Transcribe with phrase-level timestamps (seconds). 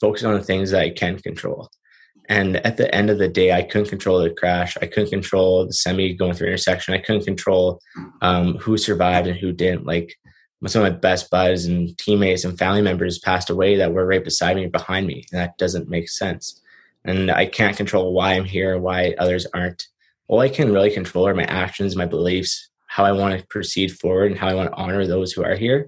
[0.00, 1.70] focus on the things that I can control.
[2.28, 4.76] And at the end of the day, I couldn't control the crash.
[4.82, 6.94] I couldn't control the semi going through intersection.
[6.94, 7.80] I couldn't control
[8.20, 9.86] um, who survived and who didn't.
[9.86, 10.14] Like
[10.66, 14.24] some of my best buds and teammates and family members passed away that were right
[14.24, 15.24] beside me or behind me.
[15.30, 16.60] And that doesn't make sense.
[17.04, 19.86] And I can't control why I'm here, why others aren't.
[20.26, 23.96] All I can really control are my actions, my beliefs, how I want to proceed
[23.96, 25.86] forward, and how I want to honor those who are here.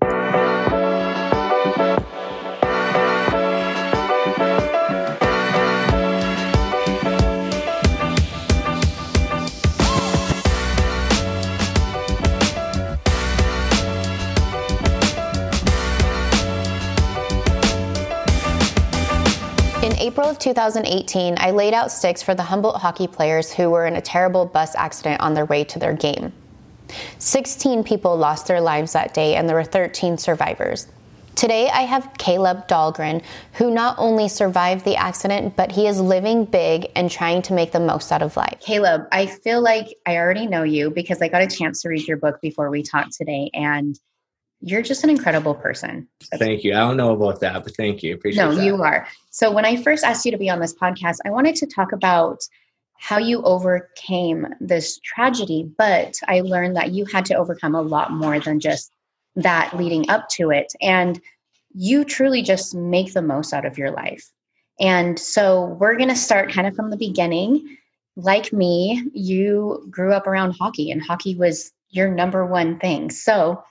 [19.96, 23.96] April of 2018, I laid out sticks for the Humboldt hockey players who were in
[23.96, 26.32] a terrible bus accident on their way to their game.
[27.18, 30.88] 16 people lost their lives that day, and there were 13 survivors.
[31.38, 36.44] Today, I have Caleb Dahlgren, who not only survived the accident, but he is living
[36.44, 38.58] big and trying to make the most out of life.
[38.60, 42.08] Caleb, I feel like I already know you because I got a chance to read
[42.08, 43.50] your book before we talked today.
[43.54, 43.96] And
[44.60, 46.08] you're just an incredible person.
[46.34, 46.74] thank you.
[46.74, 48.14] I don't know about that, but thank you.
[48.14, 48.64] Appreciate no, that.
[48.64, 49.06] you are.
[49.30, 51.92] So when I first asked you to be on this podcast, I wanted to talk
[51.92, 52.40] about
[52.98, 58.12] how you overcame this tragedy, but I learned that you had to overcome a lot
[58.12, 58.90] more than just
[59.36, 60.72] that leading up to it.
[60.82, 61.20] And
[61.72, 64.32] you truly just make the most out of your life.
[64.80, 67.76] And so we're going to start kind of from the beginning.
[68.16, 73.10] Like me, you grew up around hockey, and hockey was your number one thing.
[73.10, 73.62] So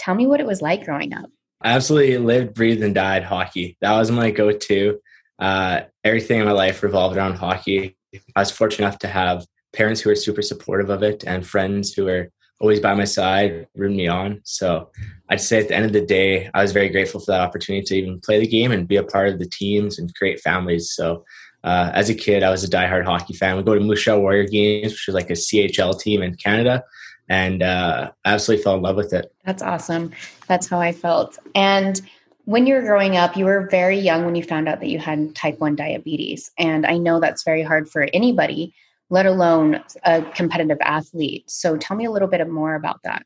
[0.00, 1.26] Tell me what it was like growing up.
[1.60, 3.76] I absolutely lived, breathed, and died hockey.
[3.82, 4.98] That was my go to.
[5.38, 7.98] Uh, everything in my life revolved around hockey.
[8.34, 11.92] I was fortunate enough to have parents who were super supportive of it and friends
[11.92, 12.30] who were
[12.62, 14.40] always by my side, rooting me on.
[14.44, 14.90] So
[15.28, 17.84] I'd say at the end of the day, I was very grateful for that opportunity
[17.84, 20.92] to even play the game and be a part of the teams and create families.
[20.92, 21.26] So
[21.62, 23.58] uh, as a kid, I was a diehard hockey fan.
[23.58, 26.84] We go to Moose Jaw Warrior games, which is like a CHL team in Canada
[27.30, 29.32] and uh, absolutely fell in love with it.
[29.44, 30.12] That's awesome.
[30.48, 31.38] That's how I felt.
[31.54, 32.02] And
[32.44, 34.98] when you were growing up, you were very young when you found out that you
[34.98, 36.50] had type 1 diabetes.
[36.58, 38.74] And I know that's very hard for anybody,
[39.10, 41.48] let alone a competitive athlete.
[41.48, 43.24] So tell me a little bit more about that.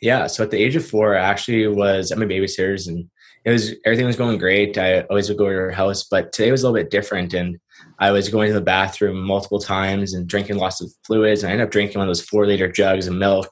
[0.00, 0.26] Yeah.
[0.26, 3.10] So at the age of four, I actually was at my babysitter's and
[3.48, 4.76] it was everything was going great.
[4.76, 7.32] I always would go to her house, but today was a little bit different.
[7.32, 7.58] And
[7.98, 11.42] I was going to the bathroom multiple times and drinking lots of fluids.
[11.42, 13.48] And I ended up drinking one of those four liter jugs of milk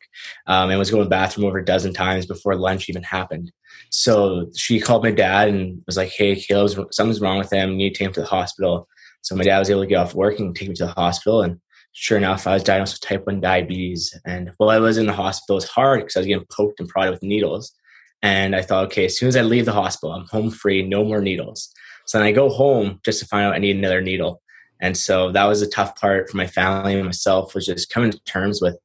[0.49, 3.51] um, and was going to the bathroom over a dozen times before lunch even happened.
[3.91, 7.71] So she called my dad and was like, Hey, Caleb, something's wrong with him.
[7.71, 8.87] You need to take him to the hospital.
[9.23, 11.41] So my dad was able to get off work and take me to the hospital.
[11.41, 11.59] And
[11.93, 14.15] sure enough, I was diagnosed with type 1 diabetes.
[14.27, 16.81] And while I was in the hospital, it was hard because I was getting poked
[16.81, 17.73] and prodded with needles.
[18.23, 21.05] And I thought, okay, as soon as I leave the hospital, I'm home free, no
[21.05, 21.73] more needles.
[22.07, 24.43] So then I go home just to find out I need another needle.
[24.81, 28.11] And so that was a tough part for my family and myself was just coming
[28.11, 28.79] to terms with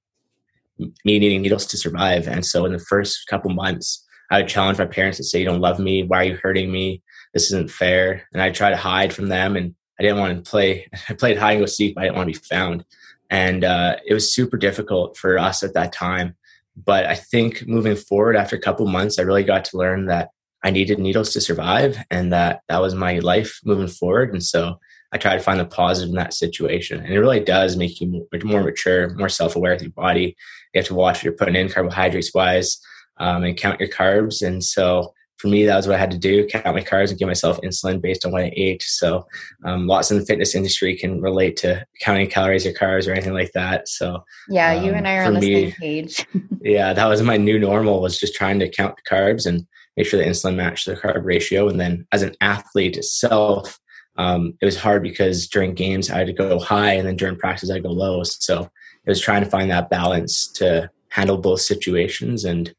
[0.78, 2.28] me needing needles to survive.
[2.28, 5.46] And so in the first couple months, I would challenge my parents to say, You
[5.46, 6.03] don't love me.
[6.03, 7.03] Why are you hurting me?
[7.34, 8.28] This isn't fair.
[8.34, 10.90] And I tried to hide from them and I didn't want to play.
[11.09, 12.86] I played hide and go seek, but I didn't want to be found.
[13.30, 16.36] And uh, it was super difficult for us at that time.
[16.76, 20.30] But I think moving forward after a couple months, I really got to learn that
[20.64, 24.32] I needed needles to survive and that that was my life moving forward.
[24.32, 24.80] And so
[25.12, 27.04] I try to find the positive in that situation.
[27.04, 30.36] And it really does make you more mature, more self aware of your body.
[30.74, 32.80] You have to watch what you're putting in carbohydrates wise
[33.18, 34.46] um, and count your carbs.
[34.46, 37.18] And so for me, that was what I had to do count my carbs and
[37.18, 38.84] give myself insulin based on what I ate.
[38.84, 39.25] So
[39.66, 43.34] um, lots in the fitness industry can relate to counting calories or carbs or anything
[43.34, 43.88] like that.
[43.88, 46.28] So yeah, um, you and I are on the me, same page.
[46.62, 49.66] yeah, that was my new normal was just trying to count the carbs and
[49.97, 51.68] make sure the insulin matched the carb ratio.
[51.68, 53.79] And then as an athlete itself,
[54.18, 57.38] um, it was hard because during games I had to go high and then during
[57.38, 58.22] practice I go low.
[58.23, 62.46] So it was trying to find that balance to handle both situations.
[62.46, 62.72] And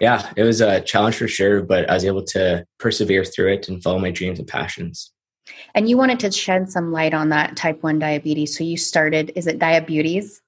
[0.00, 3.68] yeah, it was a challenge for sure, but I was able to persevere through it
[3.68, 5.12] and follow my dreams and passions.
[5.74, 8.56] And you wanted to shed some light on that type 1 diabetes.
[8.56, 10.40] So you started, is it diabetes?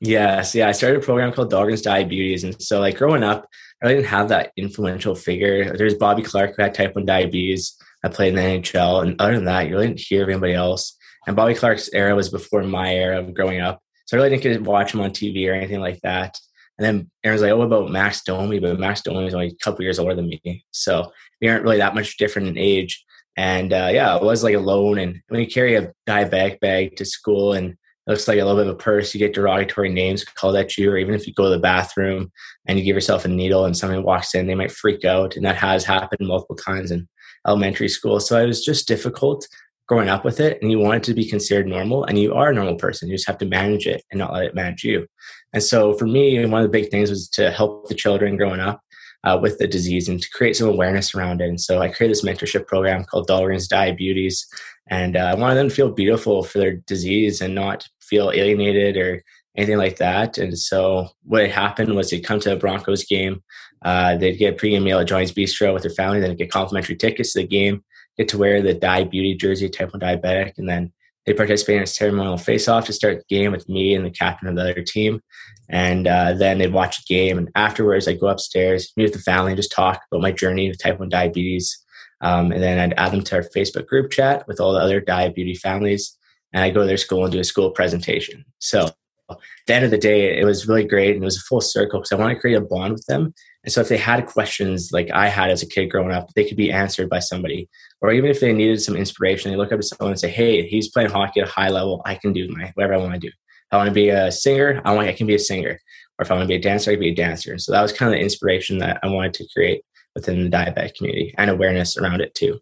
[0.00, 0.68] Yes, yeah.
[0.68, 2.42] I started a program called Dahlgren's Diabetes.
[2.44, 3.48] And so like growing up,
[3.82, 5.76] I didn't have that influential figure.
[5.76, 7.76] There's Bobby Clarke who had type 1 diabetes.
[8.04, 9.02] I played in the NHL.
[9.02, 10.96] And other than that, you really didn't hear of anybody else.
[11.26, 13.80] And Bobby Clarke's era was before my era of growing up.
[14.06, 16.36] So I really didn't get to watch him on TV or anything like that.
[16.78, 18.58] And then Aaron's like, oh, what about Max Domi?
[18.58, 20.64] But Max Domi is only a couple years older than me.
[20.70, 23.04] So we aren't really that much different in age.
[23.36, 24.98] And uh, yeah, I was like alone.
[24.98, 27.76] And when you carry a diabetic bag to school and it
[28.10, 30.90] looks like a little bit of a purse, you get derogatory names called at you,
[30.90, 32.32] or even if you go to the bathroom
[32.66, 35.36] and you give yourself a needle and someone walks in, they might freak out.
[35.36, 36.90] And that has happened multiple times.
[36.90, 37.06] in
[37.46, 38.20] elementary school.
[38.20, 39.46] So it was just difficult
[39.86, 42.50] growing up with it and you want it to be considered normal and you are
[42.50, 43.08] a normal person.
[43.08, 45.06] You just have to manage it and not let it manage you.
[45.52, 48.60] And so for me, one of the big things was to help the children growing
[48.60, 48.80] up
[49.24, 51.48] uh, with the disease and to create some awareness around it.
[51.48, 54.46] And so I created this mentorship program called Dahlgren's Diabetes.
[54.88, 58.96] And uh, I wanted them to feel beautiful for their disease and not feel alienated
[58.96, 59.22] or
[59.56, 60.38] anything like that.
[60.38, 63.42] And so what happened was they'd come to a Broncos game.
[63.84, 66.96] Uh, they'd get a pregame meal at Johnny's Bistro with their family, then get complimentary
[66.96, 67.82] tickets to the game,
[68.16, 70.92] get to wear the Diabetes Beauty jersey, type 1 diabetic, and then
[71.26, 74.48] they participate in a ceremonial face-off to start the game with me and the captain
[74.48, 75.20] of the other team.
[75.68, 77.38] And uh, then they'd watch the game.
[77.38, 80.68] And afterwards, I'd go upstairs, meet with the family, and just talk about my journey
[80.68, 81.78] with type 1 diabetes.
[82.20, 85.00] Um, and then I'd add them to our Facebook group chat with all the other
[85.00, 86.16] diabetes families.
[86.52, 88.44] And I'd go to their school and do a school presentation.
[88.58, 88.90] So
[89.30, 91.14] at the end of the day, it was really great.
[91.14, 93.32] And it was a full circle because I want to create a bond with them.
[93.64, 96.44] And so if they had questions like I had as a kid growing up, they
[96.44, 97.68] could be answered by somebody.
[98.00, 100.66] Or even if they needed some inspiration, they look up to someone and say, Hey,
[100.66, 102.02] he's playing hockey at a high level.
[102.04, 103.28] I can do my whatever I want to do.
[103.28, 105.78] If I want to be a singer, I want I can be a singer.
[106.18, 107.56] Or if I want to be a dancer, I can be a dancer.
[107.58, 109.82] So that was kind of the inspiration that I wanted to create
[110.14, 112.60] within the diabetic community and awareness around it too.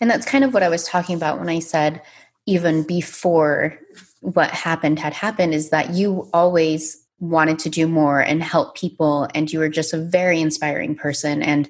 [0.00, 2.02] And that's kind of what I was talking about when I said
[2.46, 3.78] even before
[4.20, 9.28] what happened had happened is that you always wanted to do more and help people
[9.34, 11.42] and you were just a very inspiring person.
[11.42, 11.68] And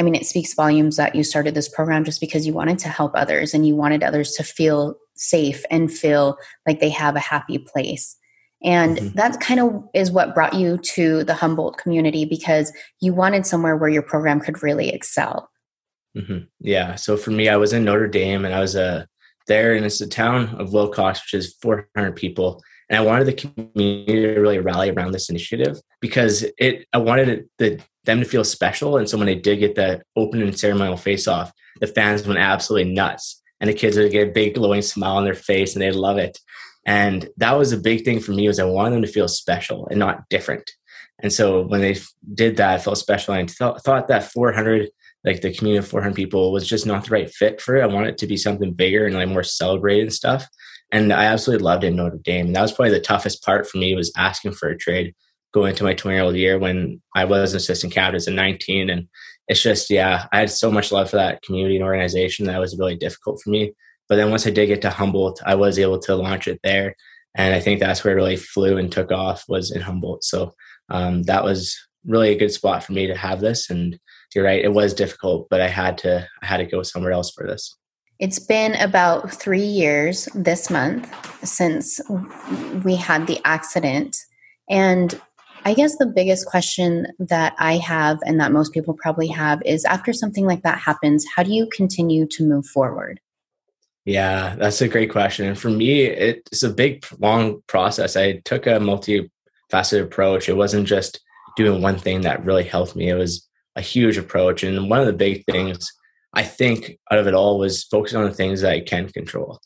[0.00, 2.88] i mean it speaks volumes that you started this program just because you wanted to
[2.88, 7.20] help others and you wanted others to feel safe and feel like they have a
[7.20, 8.16] happy place.
[8.62, 9.16] And mm-hmm.
[9.16, 13.76] that kind of is what brought you to the humboldt community because you wanted somewhere
[13.76, 15.50] where your program could really excel.
[16.16, 16.44] Mm-hmm.
[16.60, 16.94] yeah.
[16.94, 19.04] So for me i was in notre dame and i was uh,
[19.46, 23.32] there and it's a town of wilcox which is 400 people and I wanted the
[23.34, 28.24] community to really rally around this initiative because it I wanted it, the, them to
[28.24, 28.96] feel special.
[28.96, 32.40] And so when they did get the open and ceremonial face off, the fans went
[32.40, 33.42] absolutely nuts.
[33.60, 36.16] And the kids would get a big glowing smile on their face and they'd love
[36.16, 36.38] it.
[36.86, 39.88] And that was a big thing for me was I wanted them to feel special
[39.88, 40.70] and not different.
[41.20, 41.96] And so when they
[42.32, 43.34] did that, I felt special.
[43.34, 44.88] And I th- thought that 400,
[45.24, 47.82] like the community of 400 people was just not the right fit for it.
[47.82, 50.48] I wanted it to be something bigger and like more celebrated and stuff.
[50.90, 52.46] And I absolutely loved it in Notre Dame.
[52.46, 55.14] And that was probably the toughest part for me was asking for a trade
[55.52, 58.30] going into my 20 year old year when I was an assistant captain as a
[58.30, 58.90] 19.
[58.90, 59.08] And
[59.48, 62.78] it's just, yeah, I had so much love for that community and organization that was
[62.78, 63.72] really difficult for me.
[64.08, 66.94] But then once I did get to Humboldt, I was able to launch it there.
[67.34, 70.24] And I think that's where it really flew and took off was in Humboldt.
[70.24, 70.54] So
[70.88, 73.68] um, that was really a good spot for me to have this.
[73.68, 73.98] And
[74.34, 77.30] you're right, it was difficult, but I had to I had to go somewhere else
[77.30, 77.76] for this.
[78.18, 81.08] It's been about three years this month
[81.46, 82.00] since
[82.84, 84.16] we had the accident.
[84.68, 85.20] And
[85.64, 89.84] I guess the biggest question that I have, and that most people probably have, is
[89.84, 93.20] after something like that happens, how do you continue to move forward?
[94.04, 95.46] Yeah, that's a great question.
[95.46, 98.16] And for me, it's a big, long process.
[98.16, 100.48] I took a multifaceted approach.
[100.48, 101.20] It wasn't just
[101.56, 104.64] doing one thing that really helped me, it was a huge approach.
[104.64, 105.92] And one of the big things
[106.34, 109.60] I think out of it all was focusing on the things that I can control.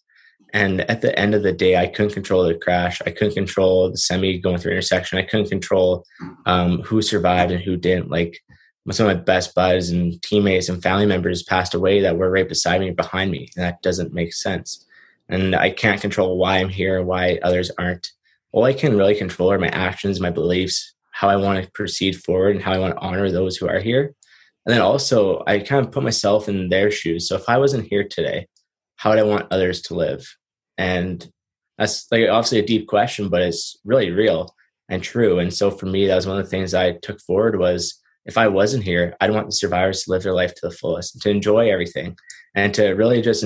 [0.53, 3.01] And at the end of the day, I couldn't control the crash.
[3.07, 5.19] I couldn't control the semi going through intersection.
[5.19, 6.05] I couldn't control
[6.45, 8.11] um, who survived and who didn't.
[8.11, 8.39] Like
[8.91, 12.49] some of my best buds and teammates and family members passed away that were right
[12.49, 13.49] beside me, behind me.
[13.57, 14.85] And that doesn't make sense.
[15.29, 18.13] And I can't control why I'm here, why others aren't.
[18.51, 22.23] All I can really control are my actions, my beliefs, how I want to proceed
[22.23, 24.15] forward, and how I want to honor those who are here.
[24.65, 27.29] And then also, I kind of put myself in their shoes.
[27.29, 28.47] So if I wasn't here today,
[28.97, 30.25] how would I want others to live?
[30.79, 31.29] And
[31.79, 34.55] that's like obviously a deep question, but it's really real
[34.89, 35.39] and true.
[35.39, 38.39] And so for me, that was one of the things I took forward was if
[38.39, 41.31] I wasn't here, I'd want the survivors to live their life to the fullest, to
[41.31, 42.17] enjoy everything,
[42.55, 43.45] and to really just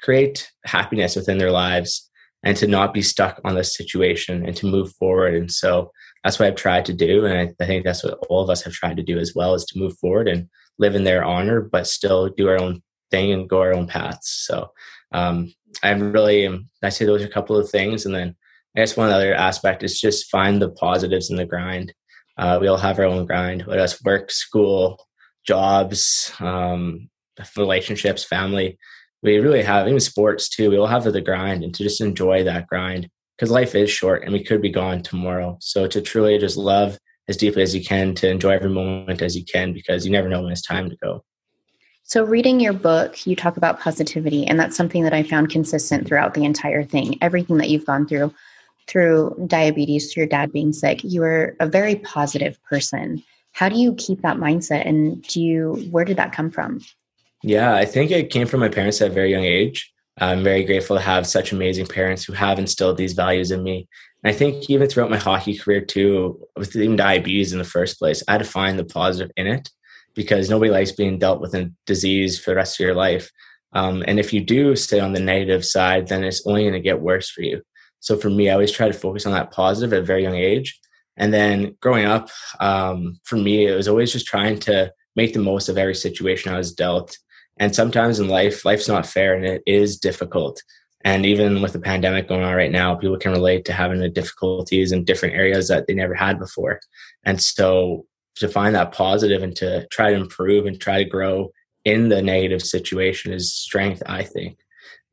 [0.00, 2.10] create happiness within their lives
[2.42, 5.34] and to not be stuck on this situation and to move forward.
[5.34, 7.24] And so that's what I've tried to do.
[7.26, 9.54] And I, I, think that's what all of us have tried to do as well
[9.54, 10.48] is to move forward and
[10.78, 14.44] live in their honor, but still do our own thing and go our own paths.
[14.46, 14.70] So
[15.12, 15.52] um,
[15.82, 18.06] I'm really, um, I say those are a couple of things.
[18.06, 18.36] And then
[18.76, 21.92] I guess one other aspect is just find the positives in the grind.
[22.38, 25.04] Uh, we all have our own grind, whether that's work, school,
[25.46, 27.10] jobs, um,
[27.56, 28.78] relationships, family.
[29.22, 32.44] We really have, even sports too, we all have the grind and to just enjoy
[32.44, 33.08] that grind
[33.42, 35.56] because life is short and we could be gone tomorrow.
[35.60, 36.96] So to truly just love
[37.26, 40.28] as deeply as you can, to enjoy every moment as you can, because you never
[40.28, 41.24] know when it's time to go.
[42.04, 46.06] So, reading your book, you talk about positivity, and that's something that I found consistent
[46.06, 47.18] throughout the entire thing.
[47.20, 48.32] Everything that you've gone through,
[48.86, 53.24] through diabetes, through your dad being sick, you are a very positive person.
[53.50, 55.88] How do you keep that mindset, and do you?
[55.90, 56.80] Where did that come from?
[57.42, 59.92] Yeah, I think it came from my parents at a very young age.
[60.22, 63.88] I'm very grateful to have such amazing parents who have instilled these values in me.
[64.22, 67.98] And I think even throughout my hockey career too, with even diabetes in the first
[67.98, 69.68] place, I had to find the positive in it
[70.14, 73.30] because nobody likes being dealt with a disease for the rest of your life.
[73.72, 76.80] Um, and if you do stay on the negative side, then it's only going to
[76.80, 77.62] get worse for you.
[78.00, 80.34] So for me, I always try to focus on that positive at a very young
[80.34, 80.78] age.
[81.16, 85.40] And then growing up, um, for me, it was always just trying to make the
[85.40, 87.16] most of every situation I was dealt.
[87.58, 90.62] And sometimes in life, life's not fair and it is difficult.
[91.04, 94.08] And even with the pandemic going on right now, people can relate to having the
[94.08, 96.80] difficulties in different areas that they never had before.
[97.24, 98.06] And so
[98.36, 101.50] to find that positive and to try to improve and try to grow
[101.84, 104.58] in the negative situation is strength, I think.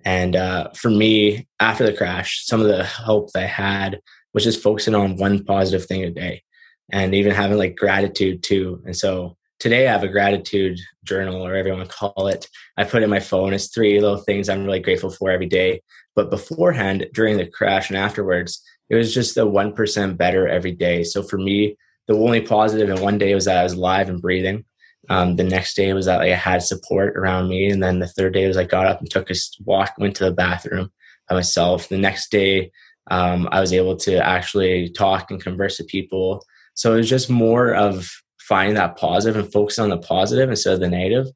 [0.05, 3.99] And uh, for me, after the crash, some of the help that I had
[4.33, 6.43] was just focusing on one positive thing a day
[6.91, 8.81] and even having like gratitude too.
[8.85, 12.47] And so today I have a gratitude journal or to call it.
[12.77, 13.53] I put in my phone.
[13.53, 15.81] It's three little things I'm really grateful for every day.
[16.15, 21.03] But beforehand, during the crash and afterwards, it was just the 1% better every day.
[21.03, 24.21] So for me, the only positive in one day was that I was alive and
[24.21, 24.65] breathing.
[25.09, 27.69] Um, the next day was that like, I had support around me.
[27.69, 30.25] And then the third day was I got up and took a walk, went to
[30.25, 30.91] the bathroom
[31.27, 31.89] by myself.
[31.89, 32.71] The next day,
[33.11, 36.43] um, I was able to actually talk and converse with people.
[36.73, 38.09] So it was just more of
[38.49, 41.27] finding that positive and focusing on the positive instead of the negative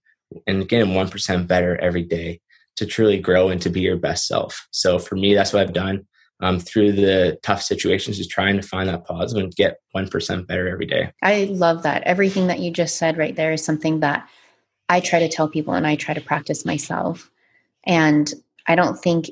[0.47, 2.41] and getting 1% better every day
[2.75, 4.67] to truly grow and to be your best self.
[4.71, 6.07] So for me, that's what I've done
[6.41, 10.67] um, through the tough situations is trying to find that positive and get 1% better
[10.67, 11.11] every day.
[11.21, 12.01] I love that.
[12.03, 14.27] Everything that you just said right there is something that
[14.89, 17.29] I try to tell people and I try to practice myself.
[17.85, 18.33] And
[18.67, 19.29] I don't think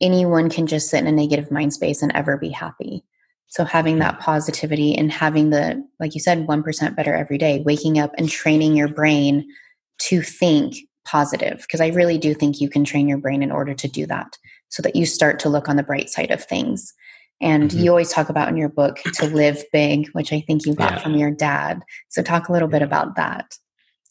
[0.00, 3.04] anyone can just sit in a negative mind space and ever be happy.
[3.50, 7.98] So having that positivity and having the, like you said, 1% better every day, waking
[7.98, 9.46] up and training your brain
[9.98, 11.58] to think positive.
[11.58, 14.38] Because I really do think you can train your brain in order to do that
[14.68, 16.94] so that you start to look on the bright side of things.
[17.40, 17.80] And mm-hmm.
[17.80, 20.92] you always talk about in your book to live big, which I think you got
[20.92, 20.98] yeah.
[21.00, 21.82] from your dad.
[22.08, 23.56] So talk a little bit about that.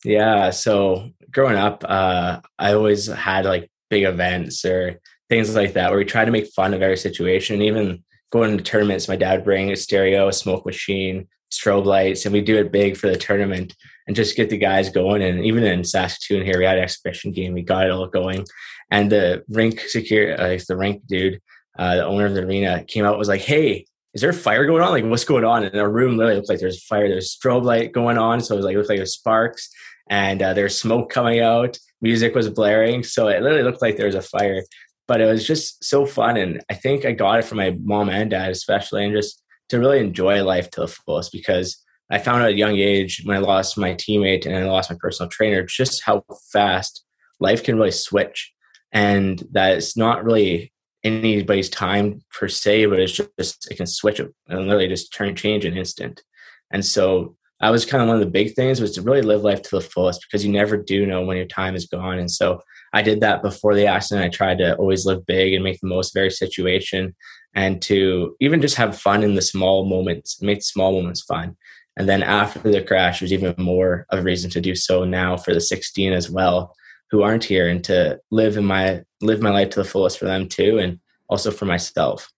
[0.04, 0.50] Yeah.
[0.50, 6.00] So growing up, uh, I always had like big events or things like that where
[6.00, 7.62] we try to make fun of every situation.
[7.62, 12.34] Even going to tournaments, my dad bring a stereo, a smoke machine, strobe lights, and
[12.34, 13.76] we do it big for the tournament
[14.08, 15.22] and just get the guys going.
[15.22, 17.54] And even in Saskatoon here, we had an exhibition game.
[17.54, 18.46] We got it all going.
[18.92, 21.40] And the rink secure, uh, the rink dude,
[21.78, 24.66] uh, the owner of the arena, came out was like, "Hey, is there a fire
[24.66, 24.92] going on?
[24.92, 27.08] Like, what's going on?" And our room literally looked like there's fire.
[27.08, 29.70] There's strobe light going on, so it was like it looked like there's sparks,
[30.10, 31.78] and uh, there's smoke coming out.
[32.02, 34.64] Music was blaring, so it literally looked like there was a fire
[35.10, 36.38] but it was just so fun.
[36.38, 39.80] And I think I got it from my mom and dad, especially, and just to
[39.80, 43.40] really enjoy life to the fullest because I found at a young age when I
[43.40, 46.24] lost my teammate and I lost my personal trainer just how
[46.54, 47.04] fast
[47.40, 48.54] life can really switch.
[48.92, 50.72] And that it's not really
[51.04, 55.66] anybody's time per se, but it's just, it can switch and literally just turn change
[55.66, 56.22] an instant.
[56.70, 59.42] And so that was kind of one of the big things was to really live
[59.42, 62.20] life to the fullest because you never do know when your time is gone.
[62.20, 62.62] And so
[62.94, 64.26] I did that before the accident.
[64.26, 67.16] I tried to always live big and make the most of every situation
[67.56, 71.56] and to even just have fun in the small moments, make small moments fun.
[71.98, 75.36] And then after the crash, there's even more of a reason to do so now
[75.36, 76.76] for the 16 as well,
[77.12, 80.26] who aren't here and to live in my live my life to the fullest for
[80.26, 82.32] them too and also for myself.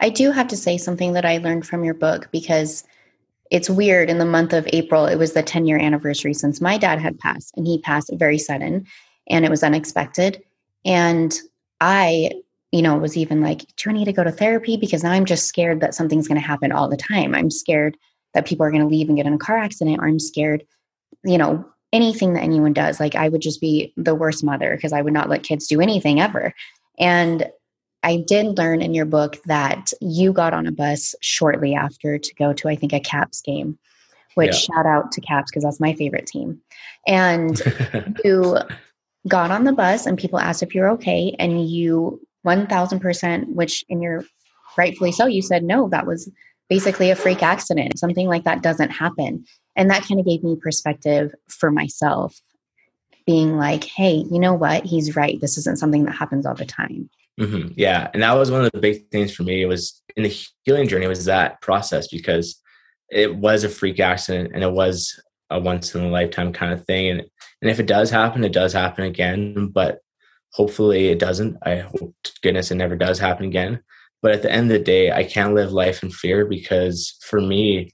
[0.00, 2.84] I do have to say something that I learned from your book because
[3.50, 6.78] it's weird in the month of April, it was the 10 year anniversary since my
[6.78, 8.86] dad had passed and he passed very sudden
[9.28, 10.42] and it was unexpected.
[10.84, 11.38] And
[11.80, 12.32] I,
[12.72, 14.76] you know, was even like, do I need to go to therapy?
[14.76, 17.34] Because now I'm just scared that something's going to happen all the time.
[17.34, 17.96] I'm scared
[18.34, 20.64] that people are going to leave and get in a car accident, or I'm scared,
[21.24, 23.00] you know, anything that anyone does.
[23.00, 25.80] Like I would just be the worst mother because I would not let kids do
[25.80, 26.52] anything ever.
[26.98, 27.48] And
[28.02, 32.34] I did learn in your book that you got on a bus shortly after to
[32.34, 33.78] go to, I think, a Caps game,
[34.34, 34.74] which yeah.
[34.76, 36.60] shout out to Caps because that's my favorite team.
[37.06, 37.60] And
[38.24, 38.58] you
[39.26, 44.00] got on the bus and people asked if you're okay and you 1000% which in
[44.00, 44.24] your
[44.76, 46.30] rightfully so you said no that was
[46.68, 49.44] basically a freak accident something like that doesn't happen.
[49.74, 52.40] And that kind of gave me perspective for myself
[53.26, 54.84] being like hey you know what?
[54.84, 55.40] He's right.
[55.40, 57.10] This isn't something that happens all the time.
[57.40, 57.72] Mm-hmm.
[57.76, 58.10] yeah.
[58.12, 59.62] And that was one of the big things for me.
[59.62, 62.60] It was in the healing journey was that process because
[63.10, 65.20] it was a freak accident and it was
[65.50, 67.08] a once in a lifetime kind of thing.
[67.08, 67.22] And
[67.60, 69.68] and if it does happen, it does happen again.
[69.68, 70.00] But
[70.52, 71.56] hopefully it doesn't.
[71.62, 73.80] I hope goodness it never does happen again.
[74.22, 77.40] But at the end of the day, I can't live life in fear because for
[77.40, 77.92] me,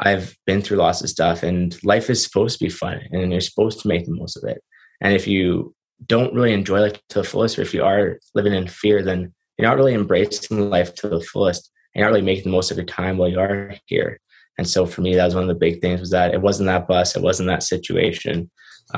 [0.00, 3.40] I've been through lots of stuff and life is supposed to be fun and you're
[3.40, 4.62] supposed to make the most of it.
[5.00, 5.74] And if you
[6.06, 9.32] don't really enjoy life to the fullest, or if you are living in fear, then
[9.58, 11.70] you're not really embracing life to the fullest.
[11.94, 14.20] And you're not really making the most of your time while you are here.
[14.60, 16.66] And so for me, that was one of the big things was that it wasn't
[16.66, 18.50] that bus, it wasn't that situation.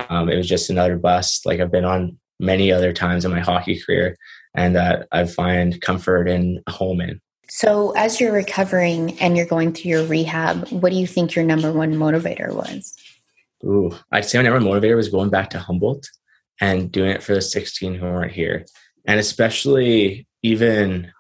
[0.09, 3.39] Um, it was just another bus, like I've been on many other times in my
[3.39, 4.17] hockey career,
[4.57, 7.21] and that I find comfort in a home in.
[7.49, 11.45] So, as you're recovering and you're going through your rehab, what do you think your
[11.45, 12.97] number one motivator was?
[13.65, 16.09] Ooh, I'd say my number one motivator was going back to Humboldt
[16.61, 18.67] and doing it for the 16 who weren't here.
[19.07, 21.13] And especially even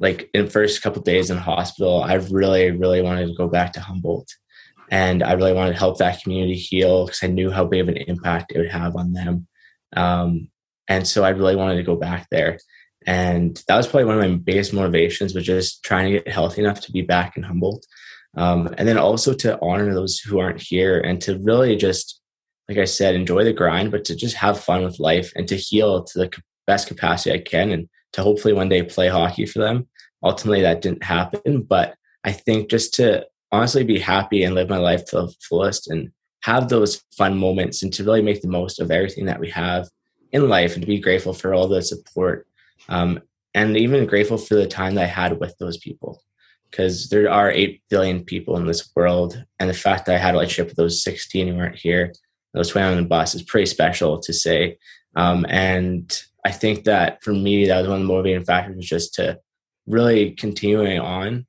[0.00, 3.80] like in first couple days in hospital, I really, really wanted to go back to
[3.80, 4.34] Humboldt.
[4.90, 7.88] And I really wanted to help that community heal because I knew how big of
[7.88, 9.46] an impact it would have on them.
[9.94, 10.48] Um,
[10.88, 12.58] and so I really wanted to go back there.
[13.06, 16.62] And that was probably one of my biggest motivations was just trying to get healthy
[16.62, 17.86] enough to be back in Humboldt.
[18.36, 22.20] Um, and then also to honor those who aren't here and to really just,
[22.68, 25.56] like I said, enjoy the grind, but to just have fun with life and to
[25.56, 29.60] heal to the best capacity I can and to hopefully one day play hockey for
[29.60, 29.88] them.
[30.22, 34.76] Ultimately, that didn't happen, but I think just to honestly be happy and live my
[34.76, 36.10] life to the fullest and
[36.42, 39.88] have those fun moments and to really make the most of everything that we have
[40.32, 42.46] in life and to be grateful for all the support
[42.88, 43.20] um,
[43.54, 46.22] and even grateful for the time that I had with those people.
[46.70, 50.34] Because there are 8 billion people in this world and the fact that I had
[50.34, 52.12] a relationship with those 16 who weren't here
[52.52, 54.78] those 20 on the bus is pretty special to say
[55.16, 58.86] um, and I think that for me that was one of the motivating factors was
[58.86, 59.38] just to
[59.86, 61.46] really continuing on.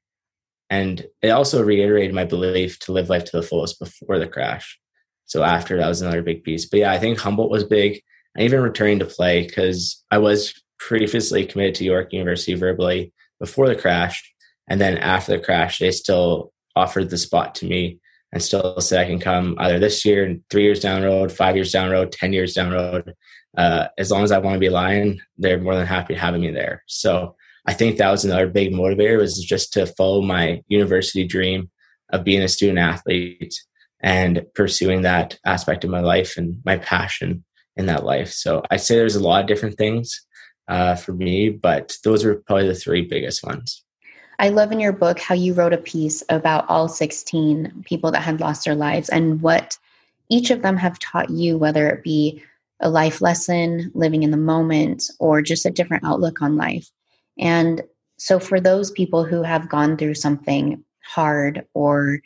[0.69, 4.79] And it also reiterated my belief to live life to the fullest before the crash.
[5.25, 6.65] So after that was another big piece.
[6.65, 8.01] But yeah i think humboldt was big.
[8.35, 13.67] And even returning to play because i was previously committed to york university verbally before
[13.67, 14.23] the crash.
[14.69, 17.99] And then after the crash they still offered the spot to me
[18.31, 21.71] and still said i can come either this year three years down road five years
[21.71, 23.13] down road ten years down road.
[23.57, 26.41] Uh, as long as i want to be a lion they're more than happy having
[26.41, 26.83] me there.
[26.87, 27.35] So
[27.65, 31.69] I think that was another big motivator was just to follow my university dream
[32.11, 33.53] of being a student athlete
[34.01, 37.43] and pursuing that aspect of my life and my passion
[37.75, 38.31] in that life.
[38.31, 40.25] So I'd say there's a lot of different things
[40.67, 43.83] uh, for me, but those are probably the three biggest ones.
[44.39, 48.21] I love in your book how you wrote a piece about all 16 people that
[48.21, 49.77] had lost their lives and what
[50.29, 52.41] each of them have taught you, whether it be
[52.79, 56.89] a life lesson, living in the moment, or just a different outlook on life.
[57.41, 57.81] And
[58.17, 62.21] so, for those people who have gone through something hard or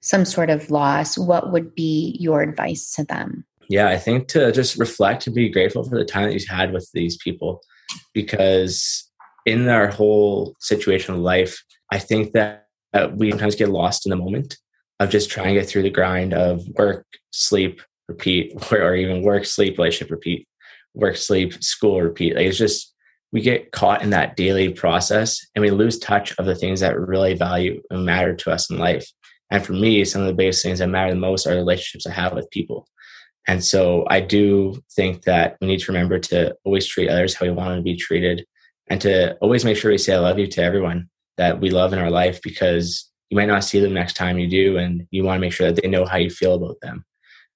[0.00, 3.44] some sort of loss, what would be your advice to them?
[3.68, 6.72] Yeah, I think to just reflect and be grateful for the time that you've had
[6.72, 7.60] with these people
[8.14, 9.10] because
[9.44, 12.62] in our whole situation of life, I think that,
[13.12, 14.56] we sometimes get lost in the moment
[15.00, 19.20] of just trying to get through the grind of work, sleep, repeat, or, or even
[19.20, 20.48] work, sleep, relationship, repeat,
[20.94, 22.34] work, sleep, school, repeat.
[22.34, 22.94] Like it's just
[23.32, 26.98] we get caught in that daily process and we lose touch of the things that
[26.98, 29.06] really value and matter to us in life.
[29.50, 32.06] And for me, some of the biggest things that matter the most are the relationships
[32.06, 32.88] I have with people.
[33.46, 37.46] And so I do think that we need to remember to always treat others how
[37.46, 38.44] we want to be treated
[38.88, 41.92] and to always make sure we say I love you to everyone that we love
[41.92, 45.24] in our life because you might not see them next time you do and you
[45.24, 47.04] want to make sure that they know how you feel about them.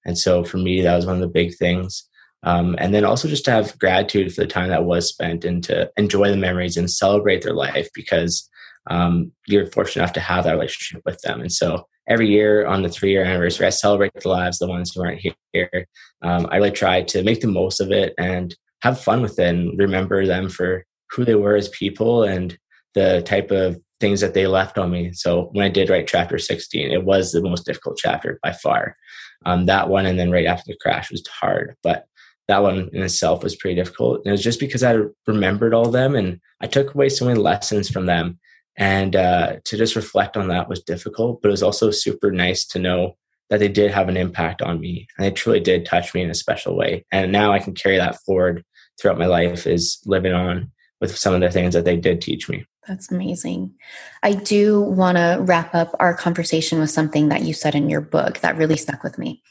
[0.05, 2.09] And so for me, that was one of the big things.
[2.43, 5.63] Um, and then also just to have gratitude for the time that was spent and
[5.65, 8.49] to enjoy the memories and celebrate their life because
[8.89, 11.41] um, you're fortunate enough to have that relationship with them.
[11.41, 14.93] And so every year on the three year anniversary, I celebrate the lives, the ones
[14.93, 15.21] who aren't
[15.53, 15.87] here.
[16.23, 19.49] Um, I really try to make the most of it and have fun with it
[19.49, 22.57] and remember them for who they were as people and
[22.95, 25.13] the type of things that they left on me.
[25.13, 28.97] So when I did write chapter 16, it was the most difficult chapter by far.
[29.45, 31.77] Um, that one and then right after the crash was hard.
[31.83, 32.07] But
[32.51, 34.19] that one in itself was pretty difficult.
[34.19, 37.25] And it was just because I remembered all of them and I took away so
[37.25, 38.41] many lessons from them.
[38.77, 42.67] And uh, to just reflect on that was difficult, but it was also super nice
[42.69, 43.17] to know
[43.51, 46.31] that they did have an impact on me and they truly did touch me in
[46.31, 47.05] a special way.
[47.13, 48.65] And now I can carry that forward
[49.01, 52.49] throughout my life is living on with some of the things that they did teach
[52.49, 52.67] me.
[52.89, 53.75] That's amazing.
[54.23, 58.01] I do want to wrap up our conversation with something that you said in your
[58.01, 59.43] book that really stuck with me.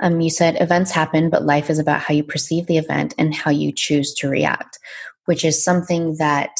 [0.00, 3.34] Um, you said events happen, but life is about how you perceive the event and
[3.34, 4.78] how you choose to react,
[5.26, 6.52] which is something that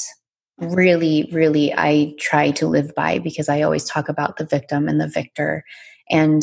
[0.59, 5.01] really, really I try to live by because I always talk about the victim and
[5.01, 5.65] the victor.
[6.11, 6.43] And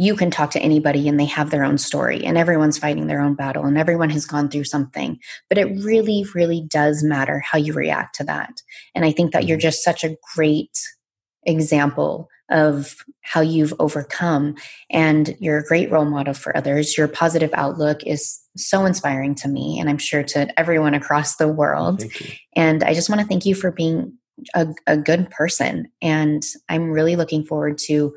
[0.00, 3.20] you can talk to anybody and they have their own story, and everyone's fighting their
[3.20, 5.18] own battle, and everyone has gone through something.
[5.48, 8.62] But it really, really does matter how you react to that.
[8.94, 9.62] And I think that you're mm-hmm.
[9.62, 10.78] just such a great
[11.42, 14.54] example of how you've overcome.
[14.88, 16.96] And you're a great role model for others.
[16.96, 21.48] Your positive outlook is so inspiring to me, and I'm sure to everyone across the
[21.48, 22.04] world.
[22.54, 24.16] And I just want to thank you for being
[24.54, 25.90] a, a good person.
[26.00, 28.14] And I'm really looking forward to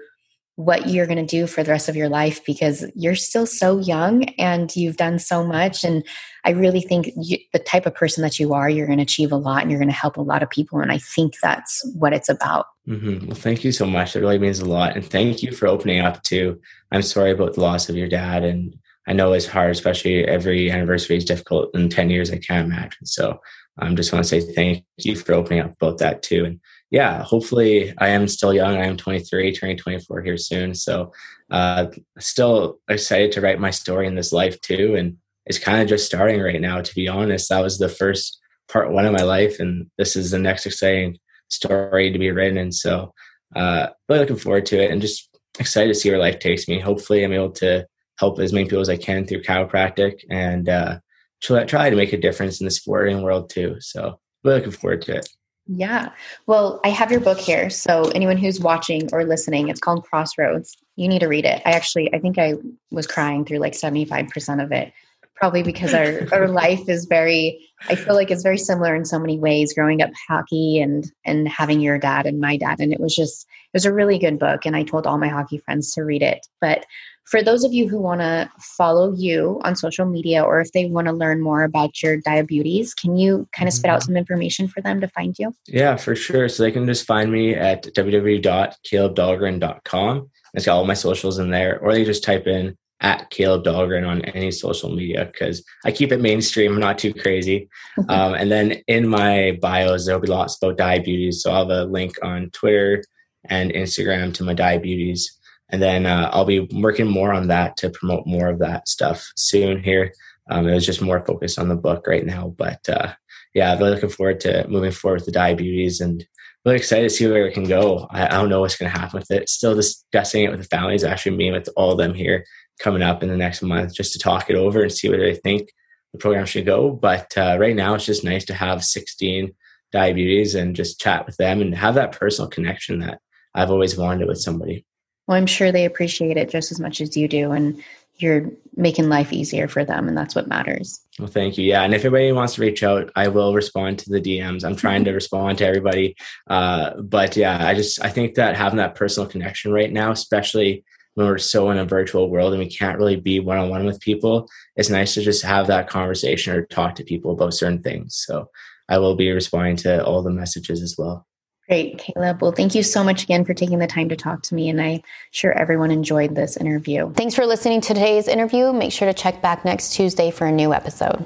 [0.56, 3.80] what you're going to do for the rest of your life because you're still so
[3.80, 5.84] young and you've done so much.
[5.84, 6.06] And
[6.44, 9.32] I really think you, the type of person that you are, you're going to achieve
[9.32, 10.80] a lot and you're going to help a lot of people.
[10.80, 12.66] And I think that's what it's about.
[12.88, 13.28] Mm-hmm.
[13.28, 14.16] Well, thank you so much.
[14.16, 14.96] It really means a lot.
[14.96, 16.60] And thank you for opening up too.
[16.92, 18.44] I'm sorry about the loss of your dad.
[18.44, 21.74] And I know it's hard, especially every anniversary is difficult.
[21.74, 23.06] In 10 years, I can't imagine.
[23.06, 23.40] So
[23.80, 26.46] I um, just want to say thank you for opening up about that too.
[26.46, 26.60] And
[26.92, 28.76] yeah, hopefully I am still young.
[28.76, 30.76] I am 23, turning 24 here soon.
[30.76, 31.14] So
[31.50, 31.88] uh,
[32.20, 34.96] still excited to write my story in this life too.
[34.96, 37.48] And it's kind of just starting right now, to be honest.
[37.50, 39.58] That was the first part one of my life.
[39.60, 42.58] And this is the next exciting story to be written.
[42.58, 43.14] And so
[43.56, 46.80] uh, really looking forward to it and just excited to see where life takes me.
[46.80, 47.88] Hopefully I'm able to
[48.20, 51.00] help as many people as I can through chiropractic and uh,
[51.42, 53.78] try, try to make a difference in the sporting world too.
[53.80, 55.30] So really looking forward to it.
[55.68, 56.10] Yeah.
[56.48, 57.70] Well, I have your book here.
[57.70, 60.76] So anyone who's watching or listening, it's called Crossroads.
[60.96, 61.62] You need to read it.
[61.66, 62.56] I actually I think I
[62.90, 64.92] was crying through like 75% of it.
[65.36, 69.18] Probably because our, our life is very I feel like it's very similar in so
[69.18, 72.80] many ways, growing up hockey and and having your dad and my dad.
[72.80, 74.66] And it was just it was a really good book.
[74.66, 76.46] And I told all my hockey friends to read it.
[76.60, 76.86] But
[77.26, 80.86] for those of you who want to follow you on social media or if they
[80.86, 84.08] want to learn more about your diabetes, can you kind of spit out mm-hmm.
[84.08, 85.54] some information for them to find you?
[85.68, 86.48] Yeah, for sure.
[86.50, 90.30] So they can just find me at www.calebdahlgren.com.
[90.54, 94.06] It's got all my socials in there, or they just type in at Caleb Dahlgren
[94.08, 97.70] on any social media because I keep it mainstream, not too crazy.
[98.10, 101.42] um, and then in my bios, there'll be lots about diabetes.
[101.42, 103.04] So I'll have a link on Twitter
[103.46, 105.40] and Instagram to my diabetes
[105.72, 109.32] and then uh, I'll be working more on that to promote more of that stuff
[109.36, 110.14] soon here.
[110.50, 113.14] Um, it was just more focused on the book right now, but uh,
[113.54, 116.26] yeah, I'm really looking forward to moving forward with the diabetes and
[116.66, 118.08] really excited to see where it can go.
[118.12, 119.50] I, I don't know what's going to happen with it.
[119.50, 122.46] Still discussing it with the families, actually meeting with all of them here
[122.80, 125.36] coming up in the next month just to talk it over and see what they
[125.36, 125.70] think
[126.12, 126.92] the program should go.
[126.92, 129.54] But uh, right now, it's just nice to have 16
[129.92, 133.20] diabetes and just chat with them and have that personal connection that
[133.54, 134.86] I've always wanted with somebody.
[135.32, 137.54] Well, I'm sure they appreciate it just as much as you do.
[137.54, 137.82] And
[138.18, 140.10] you're making life easier for them.
[140.10, 141.00] And that's what matters.
[141.20, 141.64] Well, thank you.
[141.64, 141.84] Yeah.
[141.84, 144.66] And if anybody wants to reach out, I will respond to the DMs.
[144.66, 146.18] I'm trying to respond to everybody.
[146.48, 150.84] Uh, but yeah, I just, I think that having that personal connection right now, especially
[151.14, 153.86] when we're so in a virtual world and we can't really be one on one
[153.86, 157.82] with people, it's nice to just have that conversation or talk to people about certain
[157.82, 158.22] things.
[158.28, 158.50] So
[158.90, 161.26] I will be responding to all the messages as well.
[161.72, 162.42] Great, Caleb.
[162.42, 164.68] Well, thank you so much again for taking the time to talk to me.
[164.68, 167.14] And I'm sure everyone enjoyed this interview.
[167.14, 168.74] Thanks for listening to today's interview.
[168.74, 171.26] Make sure to check back next Tuesday for a new episode.